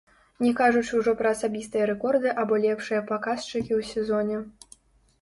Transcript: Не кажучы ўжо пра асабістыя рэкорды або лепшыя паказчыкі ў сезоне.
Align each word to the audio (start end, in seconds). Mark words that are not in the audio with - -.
Не 0.45 0.53
кажучы 0.61 0.93
ўжо 1.01 1.13
пра 1.19 1.33
асабістыя 1.37 1.85
рэкорды 1.93 2.29
або 2.47 2.61
лепшыя 2.67 3.05
паказчыкі 3.15 3.73
ў 3.81 3.95
сезоне. 3.95 4.45